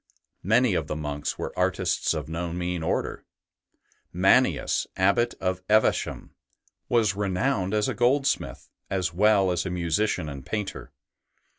Many 0.41 0.73
of 0.73 0.87
the 0.87 0.95
monks 0.95 1.37
were 1.37 1.53
artists 1.55 2.15
of 2.15 2.27
no 2.27 2.51
mean 2.51 2.81
order. 2.81 3.23
Mannius, 4.11 4.87
Abbot 4.97 5.35
of 5.39 5.61
Evesham, 5.69 6.33
was 6.89 7.13
renowned 7.15 7.75
as 7.75 7.87
a 7.87 7.93
goldsmith, 7.93 8.67
as 8.89 9.13
well 9.13 9.51
as 9.51 9.63
a 9.63 9.69
musician 9.69 10.27
and 10.27 10.43
painter. 10.43 10.91